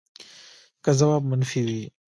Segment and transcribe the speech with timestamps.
[0.83, 1.81] که ځواب منفي وي